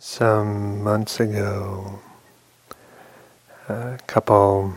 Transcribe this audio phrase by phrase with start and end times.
[0.00, 1.98] Some months ago,
[3.68, 4.74] a couple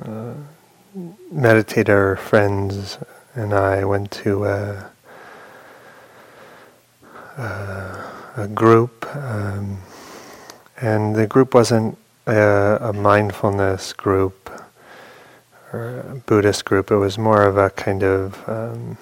[0.00, 0.34] uh,
[1.34, 2.96] meditator friends
[3.34, 4.90] and I went to a,
[7.38, 9.78] a, a group, um,
[10.80, 11.98] and the group wasn't
[12.28, 14.48] a, a, mindfulness group
[15.72, 16.92] or a Buddhist group.
[16.92, 18.96] It was more of a kind of um,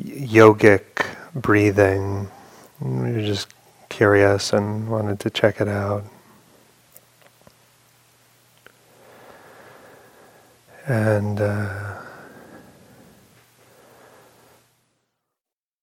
[0.00, 1.04] yogic
[1.34, 2.30] breathing.
[2.80, 3.48] We were just
[3.92, 6.02] curious and wanted to check it out.
[10.86, 12.00] And uh,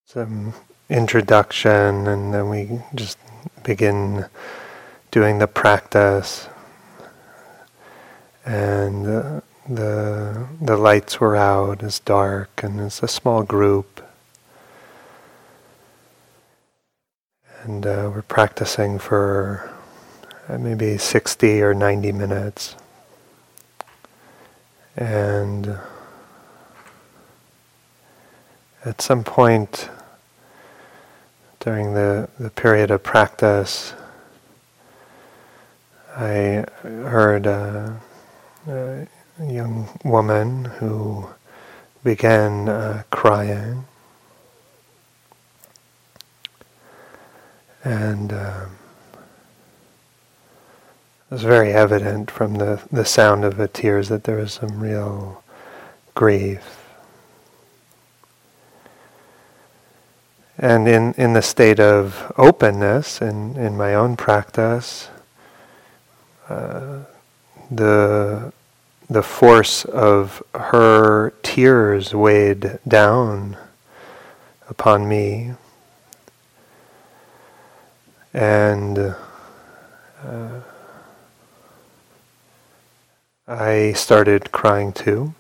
[0.07, 0.53] some
[0.89, 3.19] introduction, and then we just
[3.63, 4.25] begin
[5.11, 6.49] doing the practice.
[8.43, 13.98] And uh, the the lights were out, it's dark, and it's a small group.
[17.63, 19.69] And uh, we're practicing for
[20.47, 22.75] uh, maybe 60 or 90 minutes.
[24.95, 25.77] And
[28.85, 29.89] at some point
[31.59, 33.93] during the, the period of practice,
[36.15, 37.99] I heard a,
[38.67, 39.07] a
[39.39, 41.27] young woman who
[42.05, 43.85] began uh, crying.
[47.83, 48.77] And um,
[51.29, 54.79] it was very evident from the, the sound of the tears that there was some
[54.79, 55.43] real
[56.15, 56.79] grief.
[60.57, 65.07] And in, in the state of openness in, in my own practice,
[66.49, 67.03] uh,
[67.71, 68.51] the,
[69.09, 73.55] the force of her tears weighed down
[74.67, 75.53] upon me
[78.33, 79.15] and
[80.23, 80.61] uh,
[83.47, 85.33] I started crying too.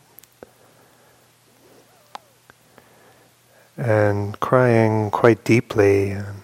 [3.77, 6.11] And crying quite deeply.
[6.11, 6.39] And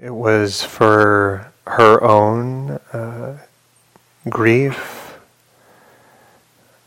[0.00, 3.36] It was for her own uh,
[4.30, 5.18] grief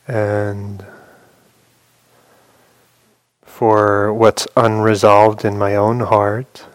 [0.07, 0.83] and
[3.53, 6.65] for what's unresolved in my own heart,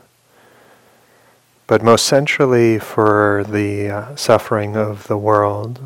[1.66, 5.80] but most centrally for the uh, suffering of the world.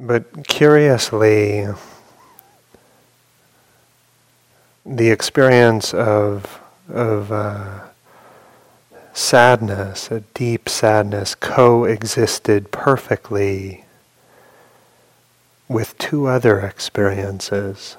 [0.00, 1.66] But curiously,
[4.86, 7.87] the experience of, of uh,
[9.18, 13.84] sadness, a deep sadness, coexisted perfectly
[15.68, 17.96] with two other experiences.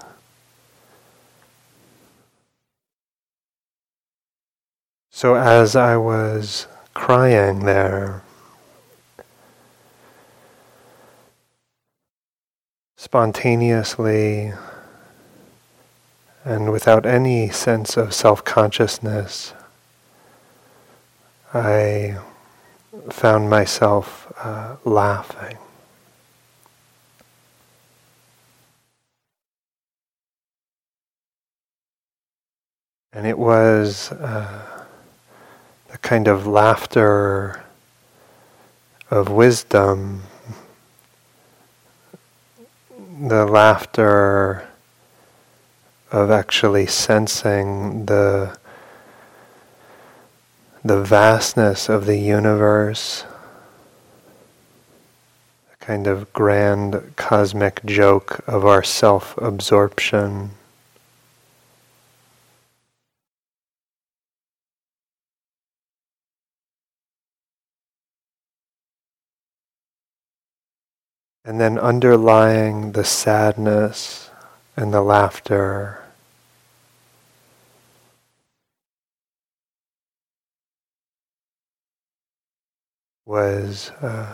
[5.11, 8.23] So as I was crying there,
[12.95, 14.53] spontaneously
[16.45, 19.53] and without any sense of self consciousness,
[21.51, 22.17] I
[23.09, 25.57] found myself uh, laughing.
[33.11, 34.85] And it was uh,
[35.87, 37.63] the kind of laughter
[39.09, 40.21] of wisdom,
[43.19, 44.67] the laughter
[46.11, 48.58] of actually sensing the
[50.89, 53.23] the vastness of the universe,
[55.71, 60.49] a kind of grand cosmic joke of our self absorption.
[71.45, 74.31] And then underlying the sadness
[74.75, 76.08] and the laughter
[83.29, 84.33] was uh,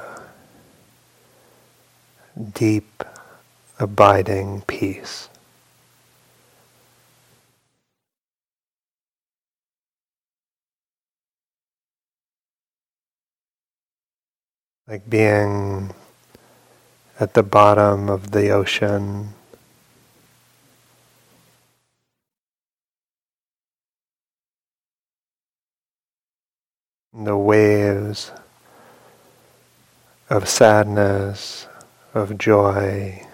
[2.53, 3.03] deep,
[3.77, 5.27] abiding peace.
[14.87, 15.93] Like being
[17.19, 19.33] at the bottom of the ocean.
[27.11, 28.31] The waves
[30.29, 31.67] of sadness,
[32.13, 33.25] of joy,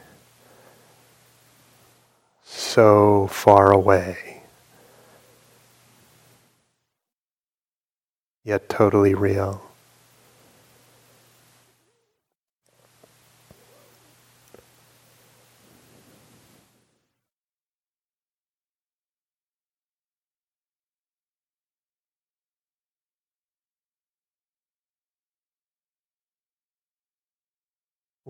[2.43, 4.41] so far away,
[8.43, 9.70] yet totally real.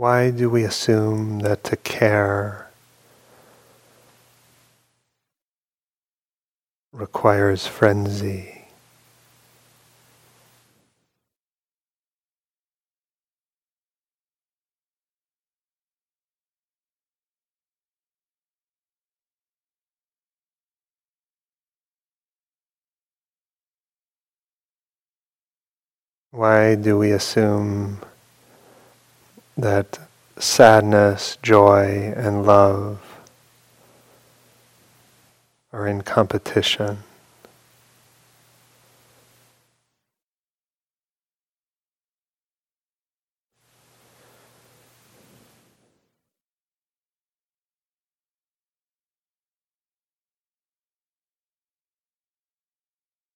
[0.01, 2.71] Why do we assume that to care
[6.91, 8.65] requires frenzy?
[26.31, 27.99] Why do we assume
[29.61, 29.99] that
[30.39, 32.99] sadness, joy, and love
[35.71, 36.97] are in competition.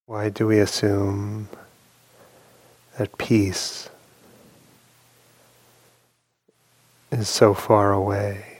[0.07, 1.49] Why do we assume
[2.97, 3.89] that peace
[7.19, 8.54] is so far away.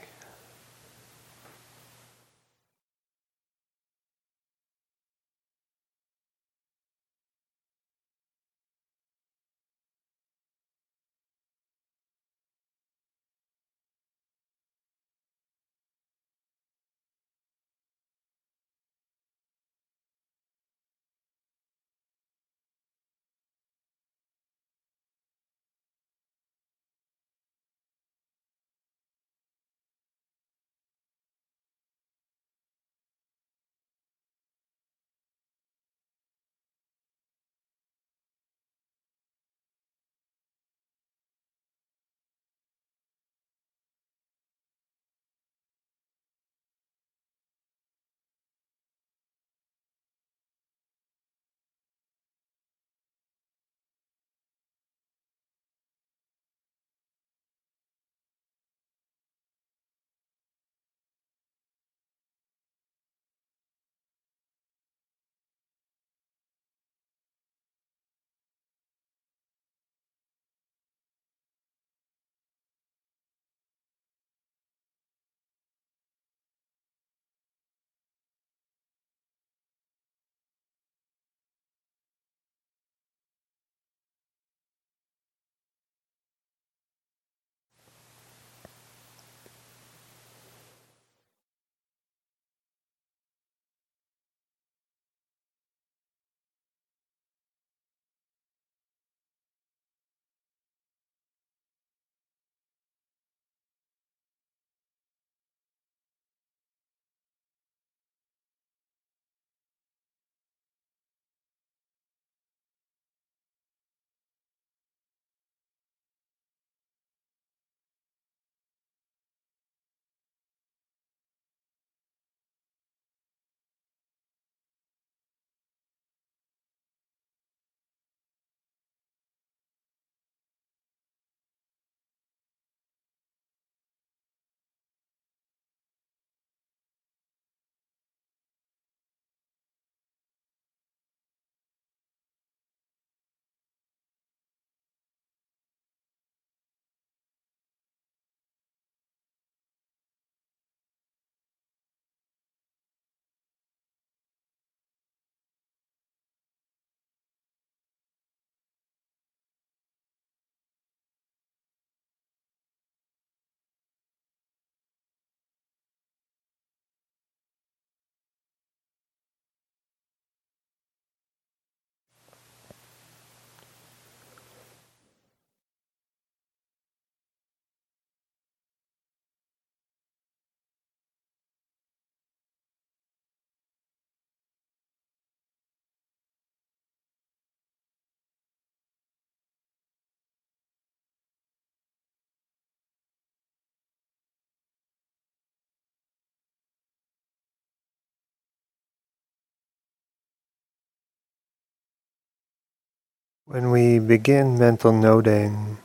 [203.48, 205.78] When we begin mental noting,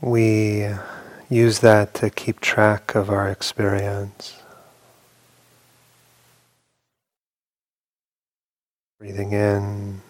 [0.00, 0.66] we
[1.30, 4.42] use that to keep track of our experience.
[8.98, 10.02] Breathing in,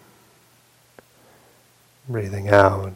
[2.09, 2.95] breathing out.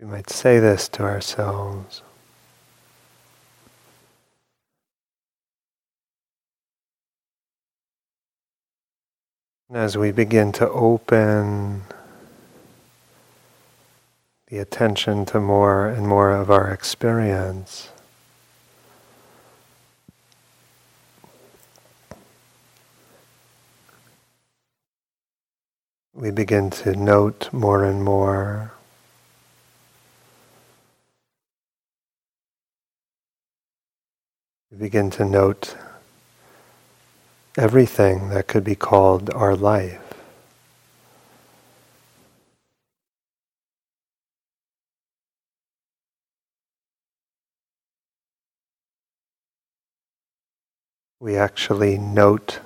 [0.00, 2.02] We might say this to ourselves.
[9.74, 11.82] As we begin to open
[14.46, 17.90] the attention to more and more of our experience,
[26.14, 28.77] we begin to note more and more
[34.70, 35.76] we begin to note
[37.56, 40.02] everything that could be called our life.
[51.18, 52.60] We actually note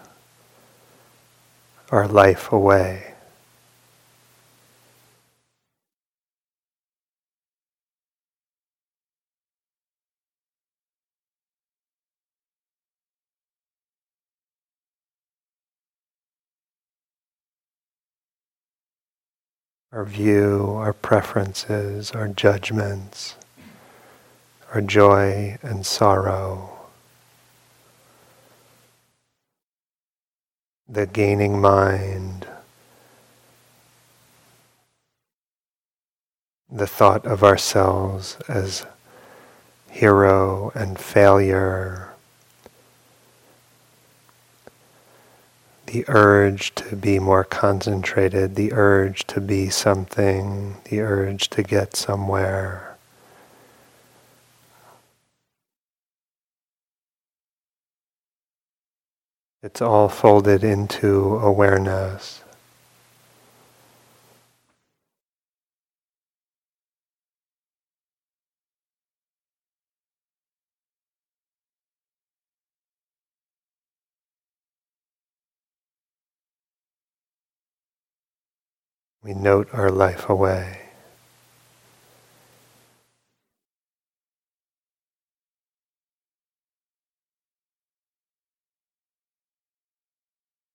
[1.91, 3.12] our life away.
[19.93, 23.37] Our view, our preferences, our judgments,
[24.73, 26.71] our joy and sorrow,
[30.89, 32.47] the gaining mind,
[36.71, 38.87] the thought of ourselves as
[39.91, 42.12] hero and failure,
[45.93, 51.95] the urge to be more concentrated, the urge to be something, the urge to get
[51.95, 52.97] somewhere.
[59.63, 62.43] It's all folded into awareness.
[79.23, 80.79] We note our life away.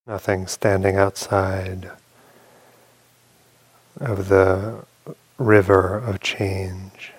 [0.06, 1.90] Nothing standing outside
[4.00, 4.86] of the
[5.36, 7.12] river of change.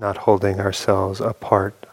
[0.00, 1.86] Not holding ourselves apart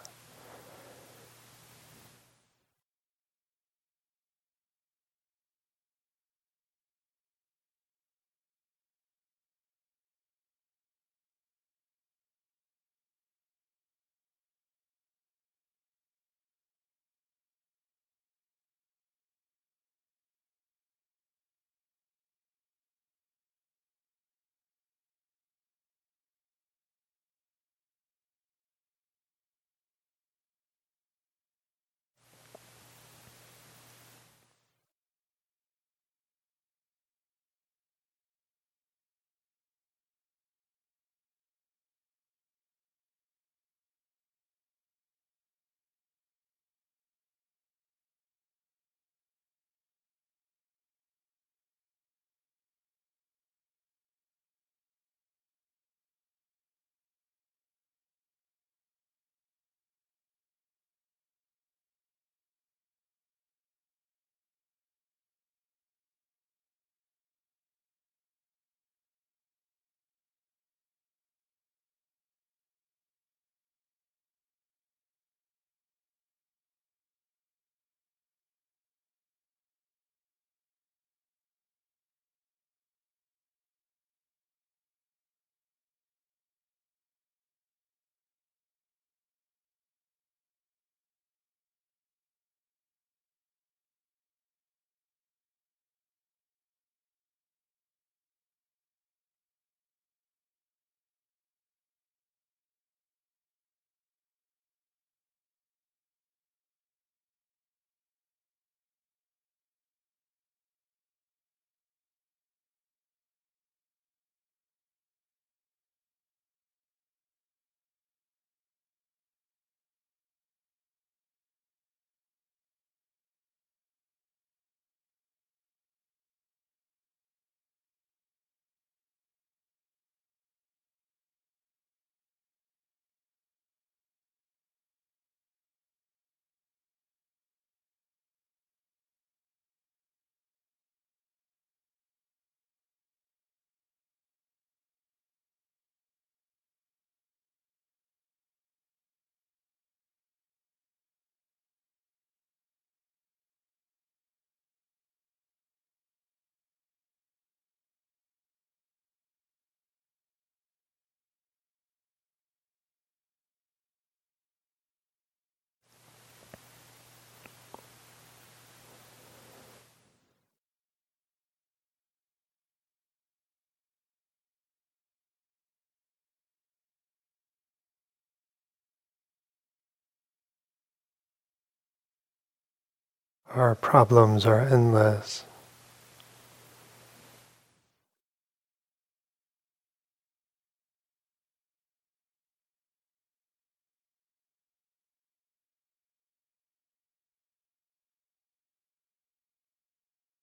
[183.60, 185.46] our problems are endless.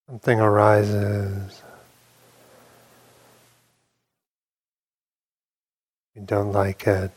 [0.08, 1.62] Something arises.
[6.14, 7.12] You don't like it.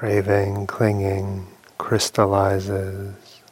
[0.00, 3.42] Craving, clinging, crystallizes.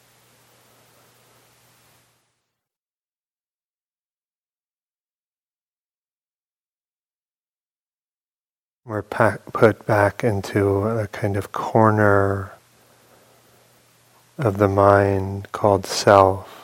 [8.86, 12.52] We're put back into a kind of corner
[14.38, 16.54] of the mind called self.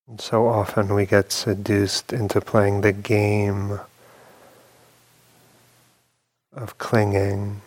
[0.19, 3.79] so often we get seduced into playing the game
[6.53, 7.61] of clinging.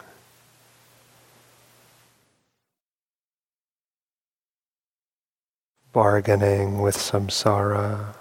[5.93, 8.17] Bargaining with samsara,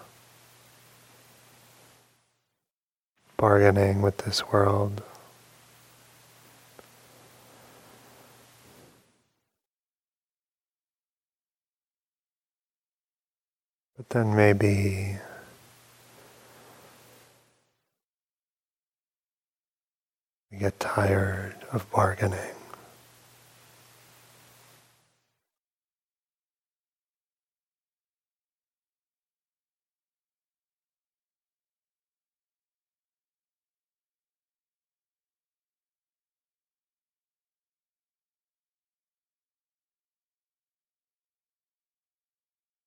[3.35, 5.01] bargaining with this world.
[13.97, 15.17] But then maybe
[20.51, 22.52] we get tired of bargaining.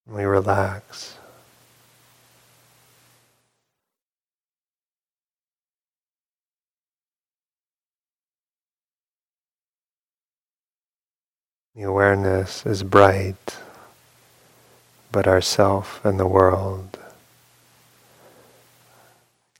[0.06, 1.16] We relax.
[11.74, 13.58] The awareness is bright,
[15.12, 16.98] but ourself and the world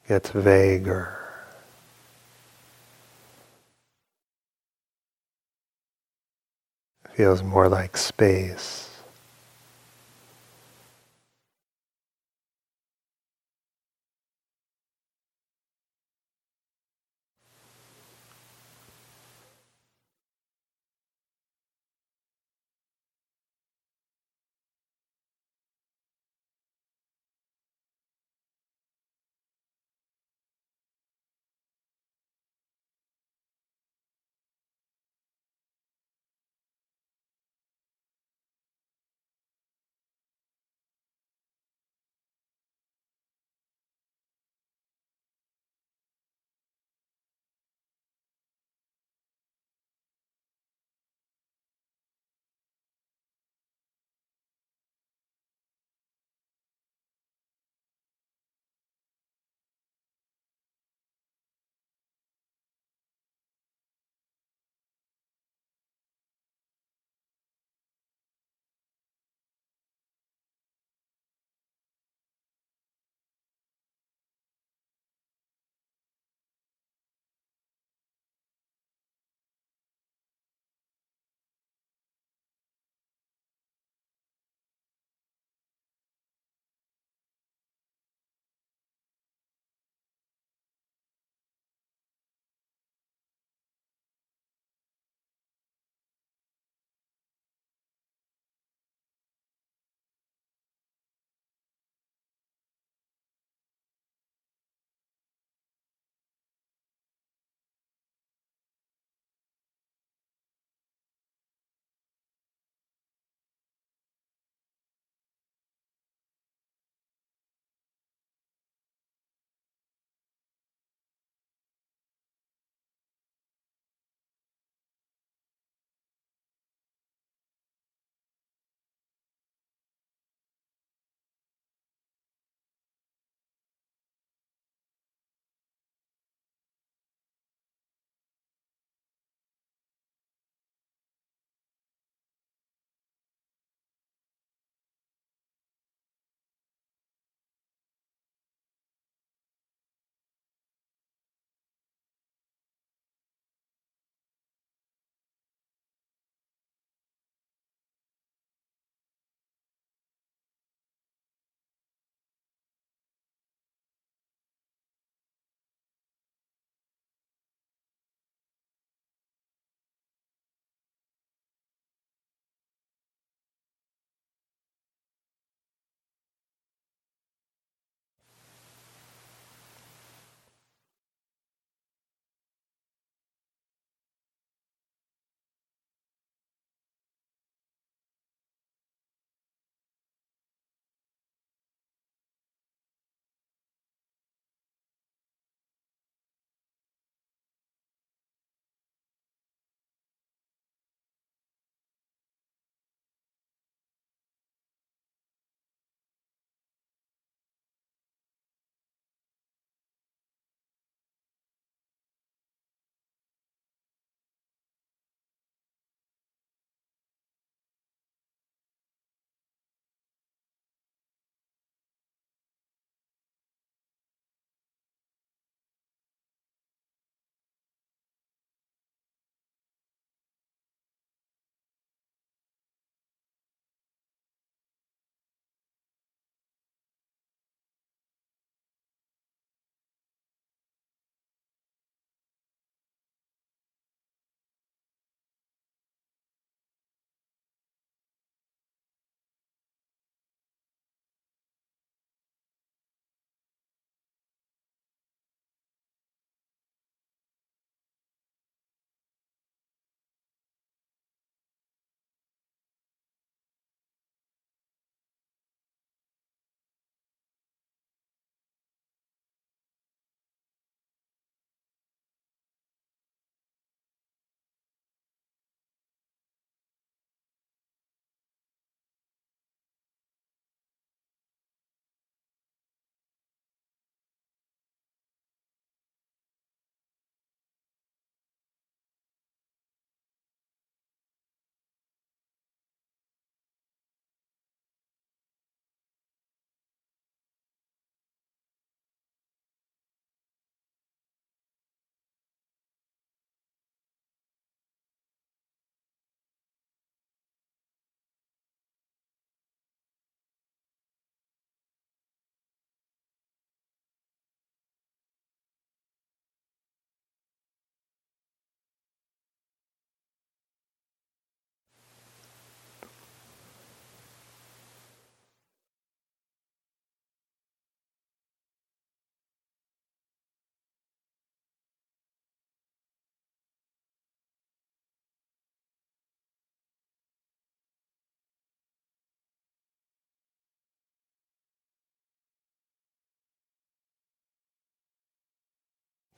[0.09, 1.19] gets vaguer.
[7.15, 8.86] Feels more like space.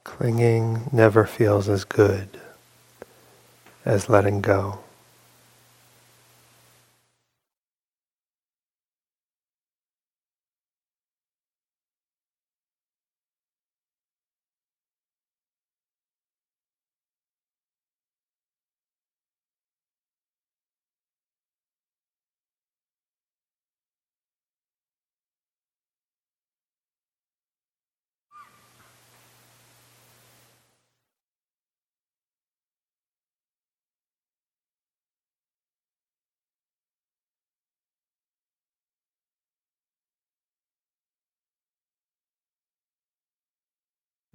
[0.09, 2.41] Clinging never feels as good
[3.85, 4.81] as letting go.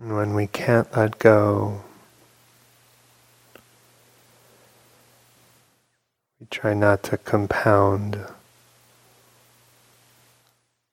[0.04, 1.82] And when we can't let go,
[6.42, 8.20] we try not to compound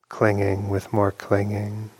[0.08, 1.90] clinging with more clinging.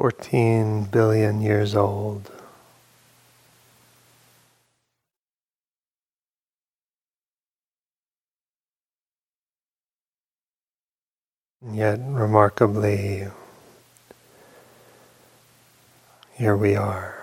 [0.00, 2.32] 14 billion years old.
[11.62, 13.28] And Yet, remarkably,
[16.34, 17.19] here we are.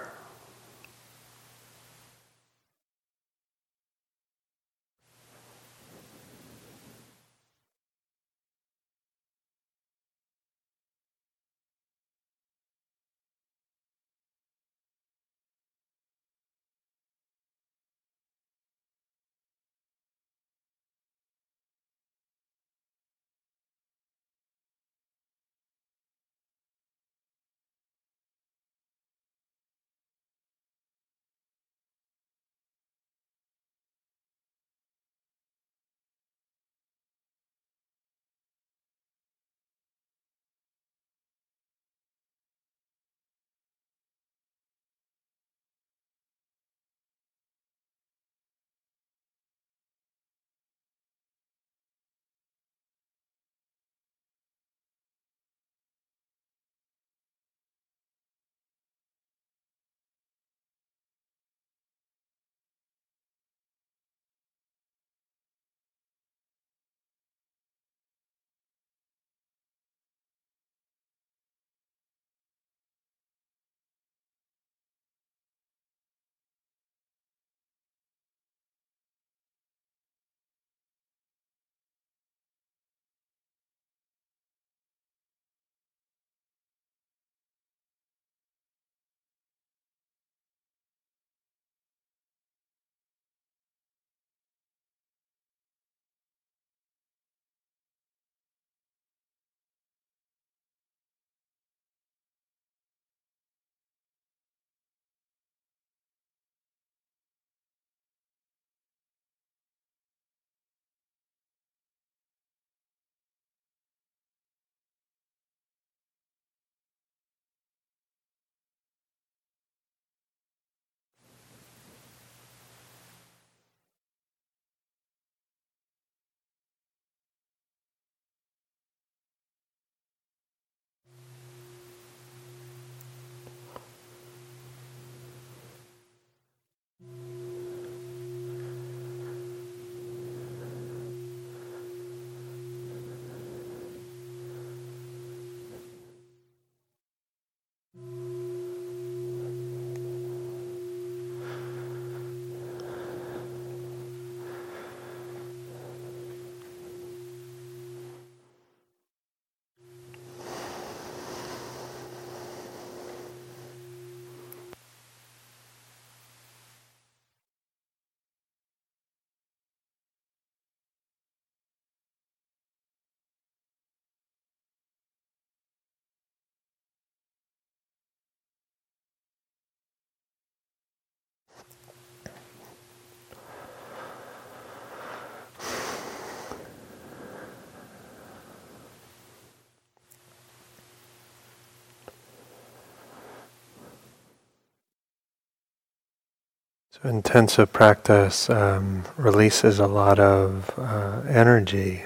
[197.04, 202.04] So intensive practice um, releases a lot of uh, energy,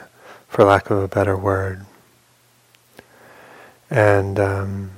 [0.50, 1.86] for lack of a better word,
[3.89, 4.92] and um,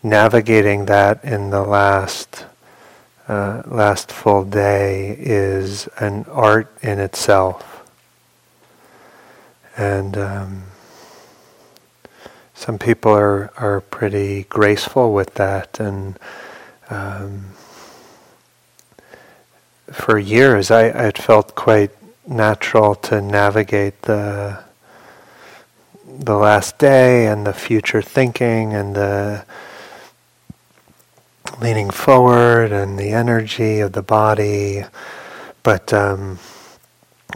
[0.00, 2.44] navigating that in the last
[3.26, 7.82] uh, last full day is an art in itself,
[9.76, 10.16] and.
[10.16, 10.62] Um,
[12.56, 16.18] some people are, are pretty graceful with that and
[16.90, 17.50] um,
[19.92, 21.90] for years I, it felt quite
[22.26, 24.64] natural to navigate the
[26.18, 29.44] the last day and the future thinking and the
[31.60, 34.82] leaning forward and the energy of the body.
[35.62, 36.38] But um,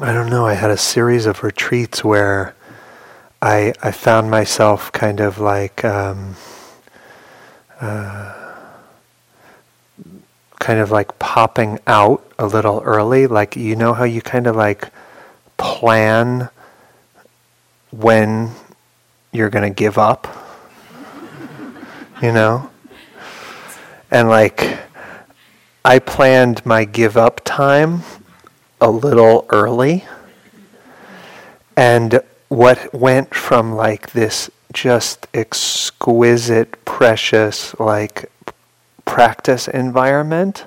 [0.00, 2.54] I don't know I had a series of retreats where
[3.42, 6.36] I, I found myself kind of like um,
[7.80, 8.54] uh,
[10.58, 13.26] kind of like popping out a little early.
[13.26, 14.90] Like you know how you kind of like
[15.56, 16.50] plan
[17.90, 18.50] when
[19.32, 20.28] you're going to give up,
[22.22, 22.70] you know,
[24.10, 24.78] and like
[25.82, 28.02] I planned my give up time
[28.82, 30.04] a little early,
[31.74, 32.20] and
[32.50, 38.30] what went from like this just exquisite, precious, like
[39.04, 40.66] practice environment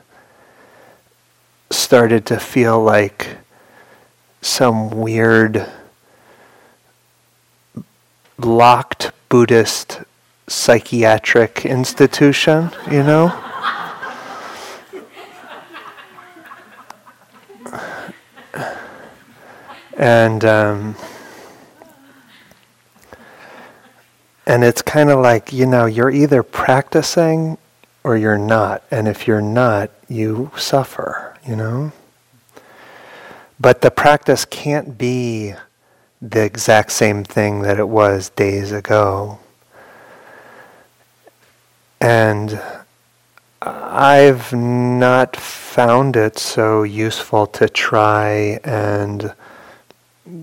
[1.70, 3.38] started to feel like
[4.42, 5.70] some weird
[8.38, 10.02] locked Buddhist
[10.48, 13.28] psychiatric institution, you know?
[19.98, 20.96] and um,
[24.46, 27.58] and it's kind of like you know you're either practicing
[28.04, 28.84] or you're not.
[28.92, 31.92] And if you're not you suffer you know?
[33.60, 35.54] But the practice can't be
[36.22, 39.40] the exact same thing that it was days ago.
[42.00, 42.62] And
[43.62, 49.34] I've not found it so useful to try and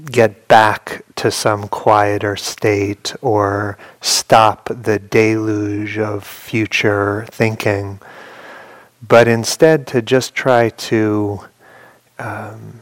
[0.06, 7.98] get back to some quieter state or stop the deluge of future thinking,
[9.06, 11.40] but instead to just try to
[12.18, 12.80] um,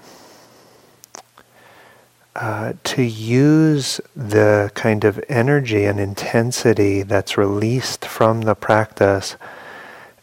[2.35, 9.37] uh, to use the kind of energy and intensity that's released from the practice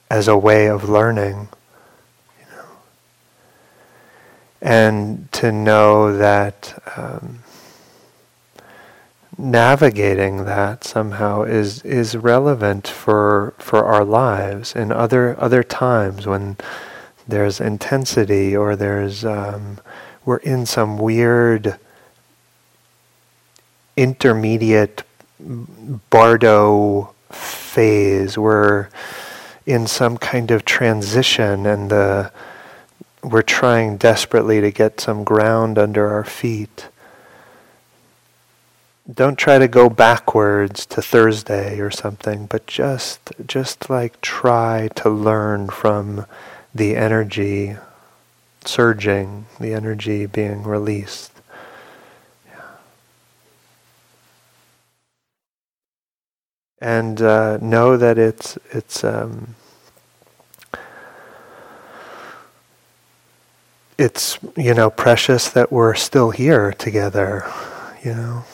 [0.09, 1.49] as a way of learning
[4.65, 7.43] and to know that um,
[9.37, 16.57] navigating that somehow is is relevant for for our lives in other other times when
[17.27, 19.79] there's intensity or there's um,
[20.25, 21.77] we're in some weird
[23.95, 25.03] intermediate
[26.09, 28.35] bardo phase.
[28.35, 28.89] We're
[29.67, 32.31] in some kind of transition and the
[33.25, 36.87] we're trying desperately to get some ground under our feet.
[39.11, 45.09] Don't try to go backwards to Thursday or something, but just just like try to
[45.09, 46.25] learn from
[46.73, 47.75] the energy
[48.63, 51.31] surging, the energy being released.
[56.79, 59.55] And uh, know that it's it's um,
[63.97, 67.45] it's you know precious that we're still here together
[68.05, 68.45] you know?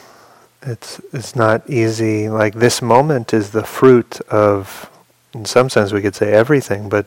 [0.62, 2.28] It's it's not easy.
[2.28, 4.88] Like this moment is the fruit of
[5.34, 7.06] in some sense we could say everything but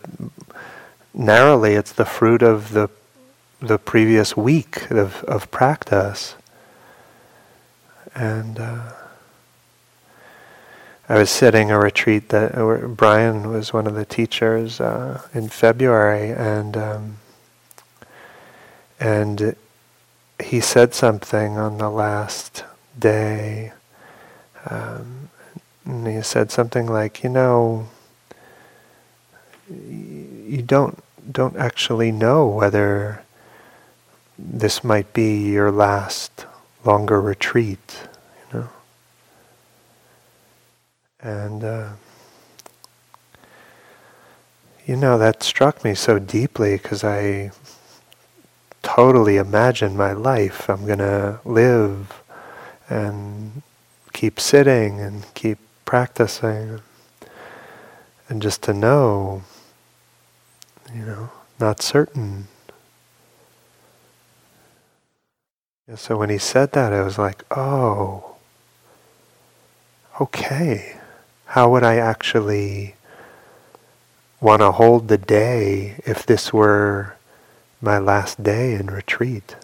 [1.13, 2.89] narrowly it's the fruit of the
[3.61, 6.35] the previous week of, of practice.
[8.13, 8.91] And uh,
[11.07, 12.53] I was sitting a retreat that
[12.97, 17.17] Brian was one of the teachers uh, in February and um,
[18.99, 19.55] and
[20.43, 22.63] he said something on the last
[22.97, 23.73] day.
[24.69, 25.29] Um,
[25.85, 27.87] and he said something like, you know,
[29.69, 33.23] you don't don't actually know whether
[34.37, 36.45] this might be your last
[36.83, 38.07] longer retreat,
[38.51, 38.69] you know.
[41.21, 41.89] And uh,
[44.85, 47.51] you know that struck me so deeply because I
[48.85, 50.69] totally imagine my life.
[50.69, 52.21] I'm going to live
[52.87, 53.63] and
[54.13, 56.81] keep sitting and keep practicing.
[58.29, 59.41] And just to know,
[60.93, 62.47] you know, not certain.
[65.87, 68.35] And so when he said that, I was like, oh,
[70.21, 70.97] okay.
[71.47, 72.95] How would I actually
[74.39, 77.14] want to hold the day if this were
[77.81, 79.55] my last day in retreat.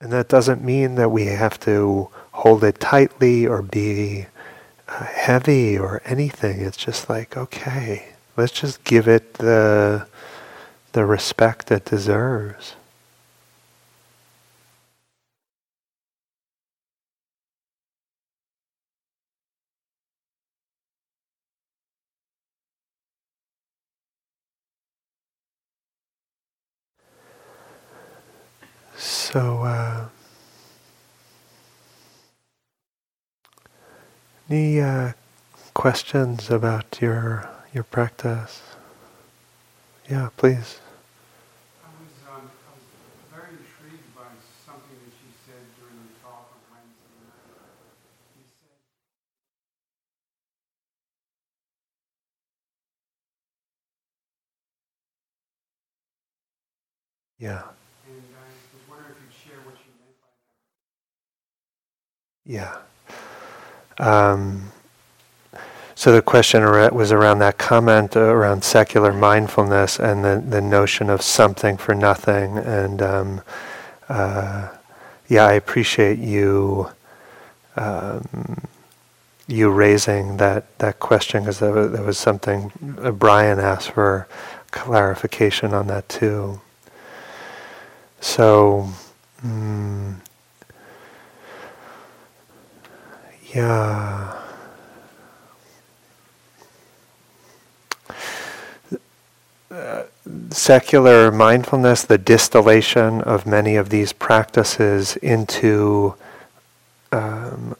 [0.00, 4.26] And that doesn't mean that we have to hold it tightly or be
[4.86, 6.60] uh, heavy or anything.
[6.60, 10.06] It's just like, okay, let's just give it the,
[10.92, 12.74] the respect it deserves.
[29.04, 30.08] So, uh,
[34.48, 35.12] any uh,
[35.74, 38.62] questions about your your practice?
[40.10, 40.80] Yeah, please.
[41.84, 42.84] I was, um, I was
[43.32, 44.28] very intrigued by
[44.66, 47.48] something that you said during the talk on Wednesday night.
[48.36, 48.78] You said.
[57.38, 57.62] Yeah.
[58.08, 59.54] And I was wondering if you
[62.46, 62.76] Yeah.
[63.98, 64.70] Um,
[65.94, 71.22] so the question was around that comment around secular mindfulness and the, the notion of
[71.22, 72.58] something for nothing.
[72.58, 73.40] And um,
[74.08, 74.68] uh,
[75.28, 76.90] yeah, I appreciate you
[77.76, 78.68] um,
[79.46, 82.72] you raising that, that question because there, was, was something
[83.02, 84.26] uh, Brian asked for
[84.70, 86.60] clarification on that too.
[88.20, 88.88] So,
[89.44, 90.16] mm,
[93.54, 94.40] yeah.
[100.50, 106.14] Secular mindfulness, the distillation of many of these practices into
[107.12, 107.76] um,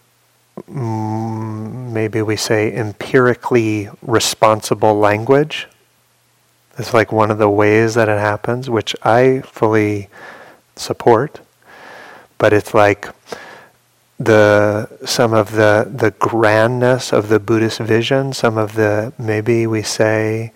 [0.68, 5.68] maybe we say empirically responsible language.
[6.79, 10.09] It's like one of the ways that it happens, which I fully
[10.77, 11.41] support.
[12.39, 13.09] But it's like
[14.25, 19.83] the some of the the grandness of the Buddhist vision, some of the maybe we
[19.83, 20.53] say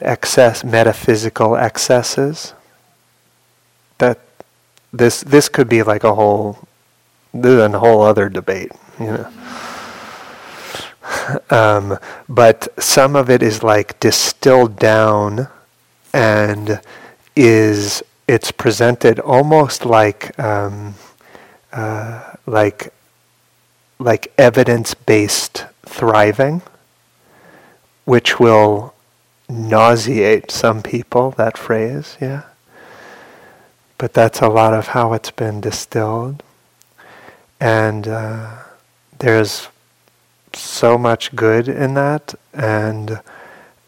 [0.00, 2.54] excess metaphysical excesses.
[3.98, 4.18] That
[4.92, 6.58] this this could be like a whole
[7.32, 9.30] then a whole other debate, you know.
[11.50, 15.48] Um, but some of it is like distilled down
[16.12, 16.80] and
[17.34, 20.94] is it's presented almost like um,
[21.72, 22.92] uh, like
[23.98, 26.62] like evidence-based thriving,
[28.04, 28.94] which will
[29.48, 31.32] nauseate some people.
[31.32, 32.42] That phrase, yeah.
[33.96, 36.42] But that's a lot of how it's been distilled.
[37.60, 38.58] And uh,
[39.18, 39.68] there's
[40.52, 43.20] so much good in that, and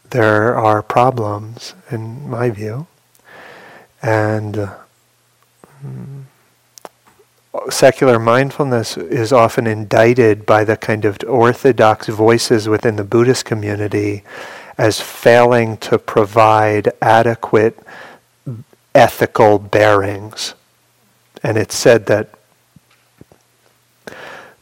[0.09, 2.87] there are problems, in my view.
[4.01, 4.75] And uh,
[7.69, 14.23] secular mindfulness is often indicted by the kind of orthodox voices within the Buddhist community
[14.77, 17.77] as failing to provide adequate
[18.95, 20.53] ethical bearings.
[21.43, 22.29] And it's said that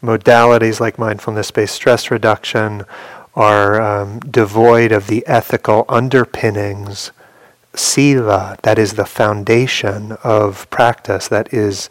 [0.02, 2.86] modalities like mindfulness based stress reduction
[3.36, 7.12] are um, devoid of the ethical underpinnings.
[7.76, 11.90] Sila, that is the foundation of practice, that is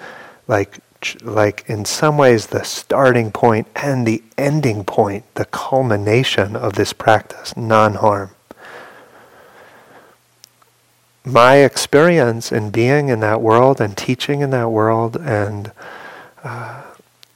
[0.48, 0.78] like,
[1.22, 6.92] like in some ways the starting point and the ending point, the culmination of this
[6.92, 8.30] practice, non harm.
[11.24, 15.72] My experience in being in that world and teaching in that world and
[16.42, 16.82] uh,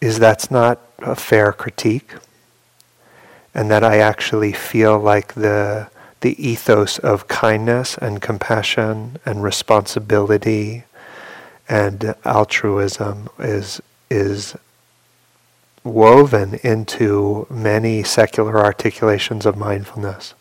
[0.01, 2.15] is that's not a fair critique,
[3.55, 5.89] and that I actually feel like the
[6.21, 10.85] the ethos of kindness and compassion and responsibility
[11.69, 14.57] and altruism is is
[15.85, 20.35] woven into many secular articulations of mindfulness.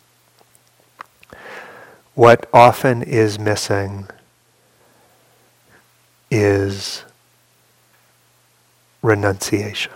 [2.14, 4.06] What often is missing
[6.30, 7.04] is
[9.02, 9.92] renunciation.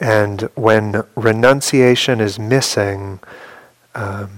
[0.00, 3.20] And when renunciation is missing,
[3.94, 4.30] um,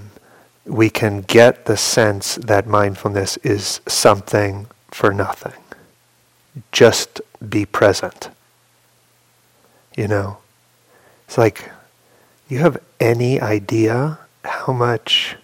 [0.70, 5.60] we can get the sense that mindfulness is something for nothing.
[6.70, 8.30] Just be present.
[9.96, 10.38] You know?
[11.26, 11.70] It's like,
[12.48, 15.36] you have any idea how much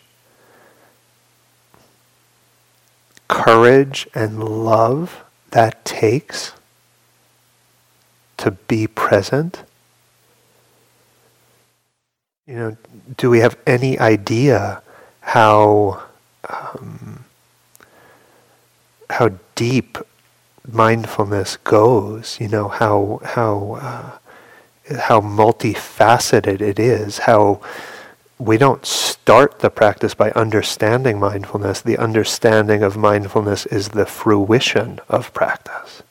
[3.29, 6.53] courage and love that takes
[8.37, 9.63] to be present?
[12.47, 12.77] You know,
[13.17, 14.83] do we have any idea
[15.27, 16.03] how
[16.49, 17.25] um,
[19.11, 19.99] how deep
[20.71, 22.39] mindfulness goes?
[22.41, 27.19] You know how how uh, how multifaceted it is.
[27.19, 27.61] How
[28.39, 31.81] we don't start the practice by understanding mindfulness.
[31.81, 36.05] The understanding of mindfulness is the fruition of practice.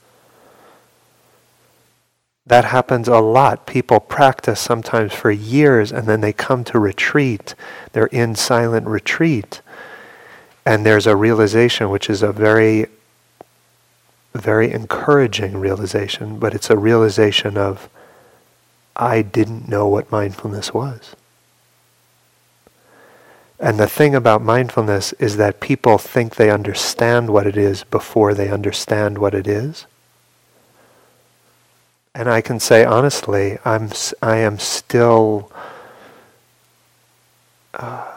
[2.47, 3.65] That happens a lot.
[3.65, 7.55] People practice sometimes for years and then they come to retreat.
[7.93, 9.61] They're in silent retreat.
[10.65, 12.87] And there's a realization which is a very,
[14.33, 17.89] very encouraging realization, but it's a realization of,
[18.95, 21.15] I didn't know what mindfulness was.
[23.59, 28.33] And the thing about mindfulness is that people think they understand what it is before
[28.33, 29.85] they understand what it is.
[32.15, 33.89] And I can say honestly, I'm,
[34.21, 35.51] I am still,
[37.73, 38.09] uh,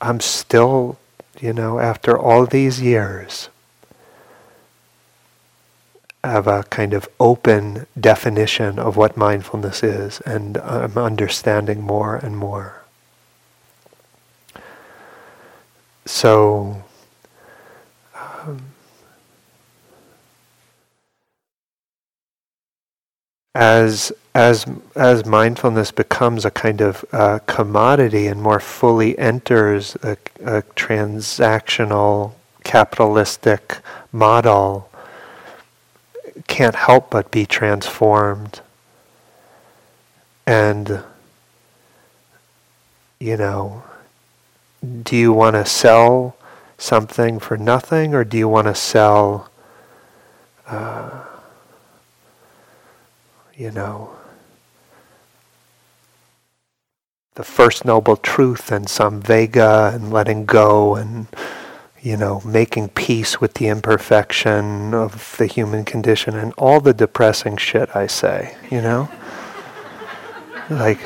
[0.00, 0.98] I'm still,
[1.38, 3.50] you know, after all these years,
[6.24, 12.34] have a kind of open definition of what mindfulness is, and I'm understanding more and
[12.34, 12.82] more.
[16.06, 16.82] So,
[23.54, 30.16] as as as mindfulness becomes a kind of uh, commodity and more fully enters a,
[30.42, 32.32] a transactional
[32.64, 33.78] capitalistic
[34.10, 34.90] model,
[36.48, 38.60] can't help but be transformed.
[40.46, 41.04] And
[43.20, 43.84] you know,
[45.02, 46.36] do you want to sell
[46.76, 49.48] something for nothing, or do you want to sell?
[50.66, 51.24] Uh,
[53.56, 54.10] you know,
[57.34, 61.26] the first noble truth and samvega and letting go and,
[62.00, 67.56] you know, making peace with the imperfection of the human condition and all the depressing
[67.56, 69.08] shit I say, you know?
[70.70, 71.00] like,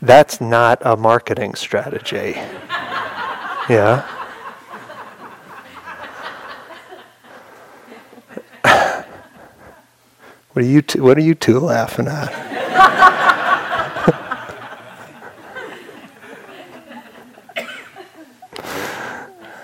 [0.00, 2.34] that's not a marketing strategy.
[3.68, 4.17] Yeah?
[10.52, 12.46] What are you two, what are you two laughing at?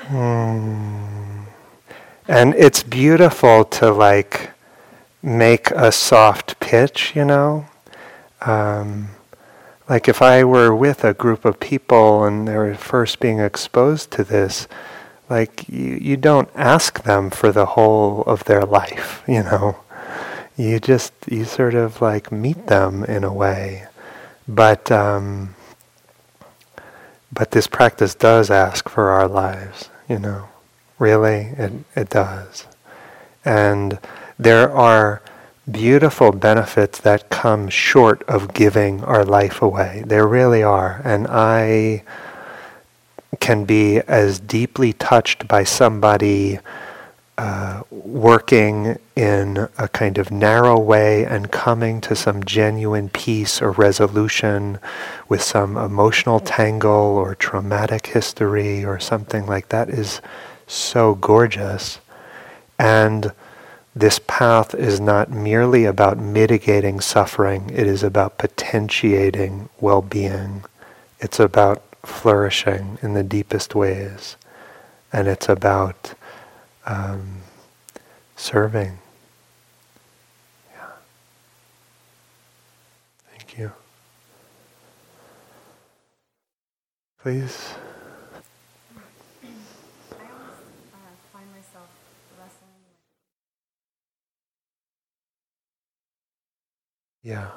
[0.06, 1.44] Hmm.
[2.28, 4.50] And it's beautiful to like
[5.22, 7.66] make a soft pitch, you know.
[8.42, 9.08] Um,
[9.88, 14.10] like if I were with a group of people and they were first being exposed
[14.12, 14.68] to this,
[15.28, 19.78] like you, you don't ask them for the whole of their life, you know.
[20.56, 23.86] You just you sort of like meet them in a way,
[24.46, 25.54] but um,
[27.32, 30.48] but this practice does ask for our lives you know.
[30.98, 32.66] Really, it, it does.
[33.44, 33.98] And
[34.38, 35.22] there are
[35.70, 40.04] beautiful benefits that come short of giving our life away.
[40.06, 41.00] There really are.
[41.04, 42.04] And I
[43.40, 46.60] can be as deeply touched by somebody
[47.36, 53.72] uh, working in a kind of narrow way and coming to some genuine peace or
[53.72, 54.78] resolution
[55.28, 60.20] with some emotional tangle or traumatic history or something like that is
[60.66, 61.98] so gorgeous.
[62.78, 63.32] And
[63.96, 70.64] this path is not merely about mitigating suffering, it is about potentiating well being.
[71.20, 74.36] It's about flourishing in the deepest ways.
[75.12, 76.14] And it's about
[76.86, 77.42] um,
[78.36, 78.98] serving.
[80.72, 80.86] Yeah.
[83.30, 83.72] Thank you.
[87.22, 87.74] Please.
[97.22, 97.50] Yeah.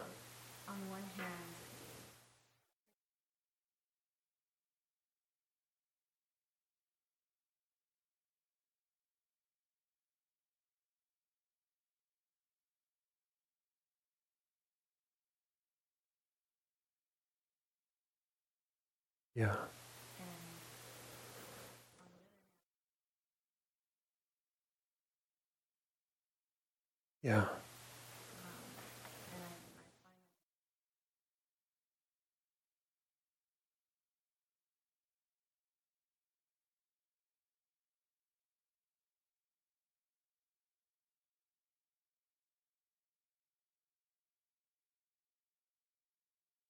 [19.38, 19.55] Yeah.
[27.21, 27.45] Yeah.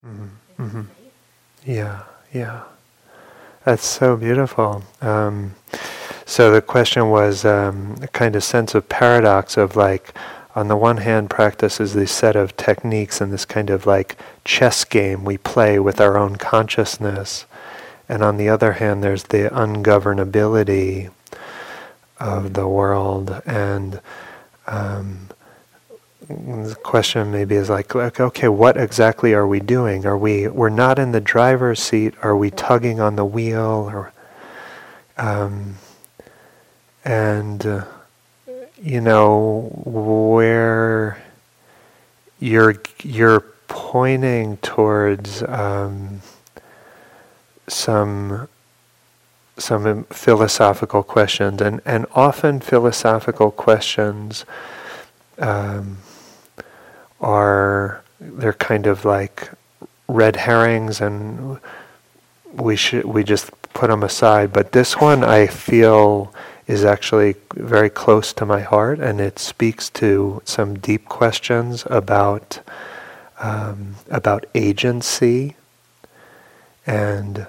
[0.05, 0.63] Mm-hmm.
[0.63, 0.81] Mm-hmm.
[1.65, 2.03] Yeah.
[2.37, 2.65] Yeah,
[3.65, 4.83] that's so beautiful.
[5.01, 5.55] Um,
[6.27, 10.13] so the question was um, a kind of sense of paradox of like,
[10.55, 14.19] on the one hand, practice is this set of techniques and this kind of like
[14.45, 17.47] chess game we play with our own consciousness.
[18.07, 21.09] And on the other hand, there's the ungovernability
[22.19, 23.99] of the world and
[24.67, 25.29] um,
[26.27, 30.05] the question maybe is like, okay, what exactly are we doing?
[30.05, 32.13] Are we we're not in the driver's seat?
[32.21, 33.89] Are we tugging on the wheel?
[33.89, 34.11] Or
[35.17, 35.75] um,
[37.05, 37.85] and uh,
[38.81, 41.23] you know where
[42.39, 46.21] you're you're pointing towards um,
[47.69, 48.49] some
[49.57, 54.43] some philosophical questions, and and often philosophical questions.
[55.39, 55.99] Um,
[57.19, 59.49] are they're kind of like
[60.07, 61.59] red herrings and
[62.53, 66.33] we should we just put them aside but this one I feel
[66.67, 72.59] is actually very close to my heart, and it speaks to some deep questions about
[73.39, 75.55] um, about agency
[76.85, 77.47] and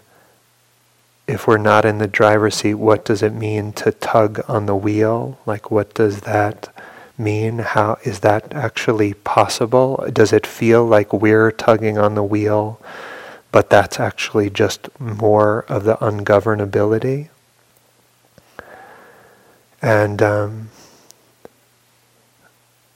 [1.26, 4.74] if we're not in the driver's seat, what does it mean to tug on the
[4.74, 5.38] wheel?
[5.44, 6.74] Like, what does that
[7.18, 7.58] mean?
[7.58, 10.04] How is that actually possible?
[10.12, 12.80] Does it feel like we're tugging on the wheel,
[13.52, 17.28] but that's actually just more of the ungovernability?
[19.80, 20.70] And um,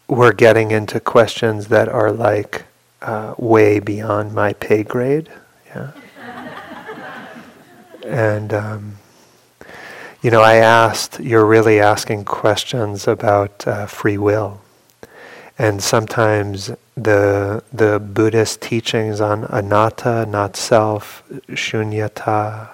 [0.08, 2.64] we're getting into questions that are like
[3.00, 5.30] uh, way beyond my pay grade.
[5.66, 5.92] Yeah.
[8.04, 8.98] and um,
[10.22, 11.18] you know, I asked.
[11.18, 14.60] You're really asking questions about uh, free will,
[15.58, 22.68] and sometimes the the Buddhist teachings on anatta, not self, shunyata,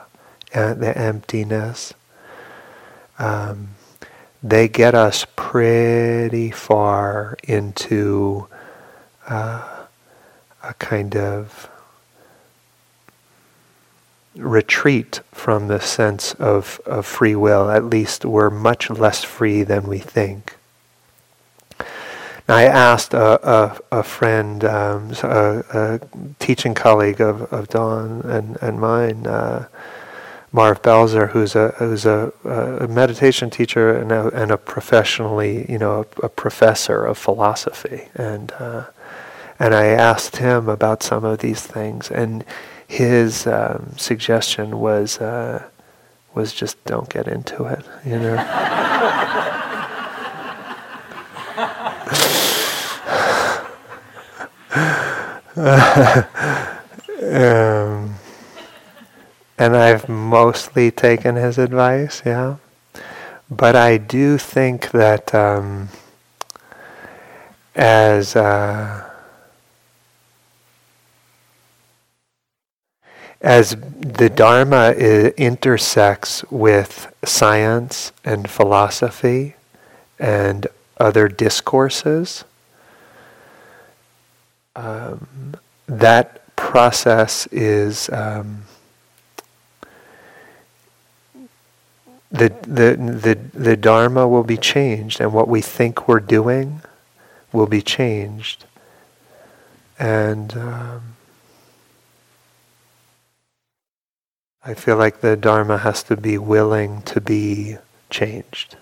[0.52, 1.94] and the emptiness.
[3.18, 3.70] Um,
[4.42, 8.46] they get us pretty far into
[9.26, 9.86] uh,
[10.62, 11.70] a kind of
[14.38, 17.70] retreat from the sense of, of free will.
[17.70, 20.56] At least we're much less free than we think.
[22.48, 26.00] I asked a, a, a friend, um, a, a,
[26.38, 29.68] teaching colleague of, of Dawn and, and mine, uh,
[30.50, 35.78] Marv Belzer, who's a who's a, a meditation teacher and a, and a professionally, you
[35.78, 38.84] know, a, a professor of philosophy, and uh,
[39.58, 42.46] and I asked him about some of these things, and
[42.88, 45.62] his um, suggestion was uh,
[46.34, 48.38] was just don't get into it, you know.
[55.58, 58.14] um,
[59.58, 62.56] and I've mostly taken his advice, yeah.
[63.50, 65.88] But I do think that um,
[67.74, 69.07] as uh,
[73.40, 79.54] as the Dharma intersects with science and philosophy
[80.18, 80.66] and
[80.98, 82.44] other discourses,
[84.74, 85.54] um,
[85.86, 88.62] that process is um,
[92.30, 96.82] the, the, the, the Dharma will be changed, and what we think we're doing
[97.52, 98.64] will be changed.
[99.98, 101.16] And um,
[104.68, 107.78] I feel like the Dharma has to be willing to be
[108.10, 108.76] changed.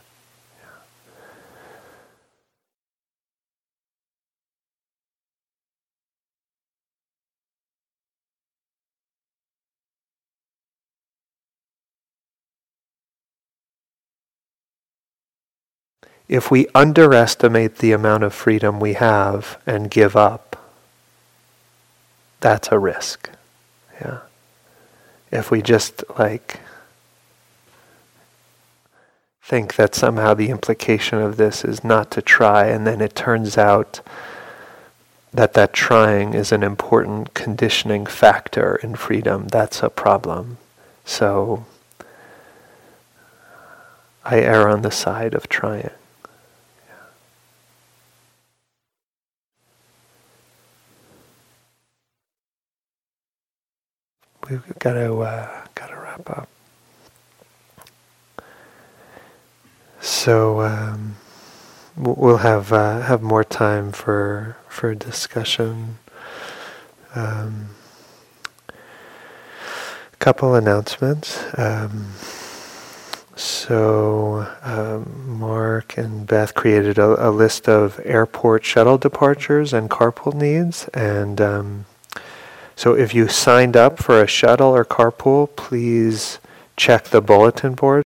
[16.28, 20.68] If we underestimate the amount of freedom we have and give up,
[22.40, 23.30] that's a risk.
[24.00, 24.25] Yeah
[25.30, 26.60] if we just like
[29.42, 33.56] think that somehow the implication of this is not to try and then it turns
[33.56, 34.00] out
[35.32, 40.58] that that trying is an important conditioning factor in freedom that's a problem.
[41.04, 41.64] So
[44.24, 45.90] i err on the side of trying
[54.48, 56.48] we've got to uh, got to wrap up.
[60.00, 61.16] So um,
[61.96, 65.98] we'll have uh, have more time for for discussion.
[67.14, 67.70] Um,
[70.26, 71.44] couple announcements.
[71.56, 72.08] Um,
[73.36, 80.34] so um, Mark and Beth created a, a, list of airport shuttle departures and carpool
[80.34, 81.84] needs, and um,
[82.76, 86.38] so if you signed up for a shuttle or carpool, please
[86.76, 88.04] check the bulletin board.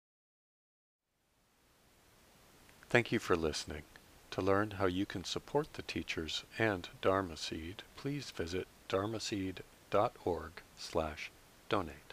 [2.89, 3.83] Thank you for listening.
[4.31, 11.31] To learn how you can support the teachers and Dharma Seed, please visit dharmaseed.org slash
[11.69, 12.06] donate.